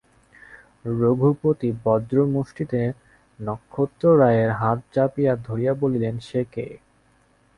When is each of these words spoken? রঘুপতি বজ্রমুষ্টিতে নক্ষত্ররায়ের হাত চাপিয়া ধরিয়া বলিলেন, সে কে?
রঘুপতি 0.99 1.69
বজ্রমুষ্টিতে 1.83 2.81
নক্ষত্ররায়ের 3.39 4.51
হাত 4.51 4.79
চাপিয়া 4.93 5.33
ধরিয়া 5.47 5.73
বলিলেন, 5.73 6.15
সে 6.19 6.41
কে? 6.45 6.65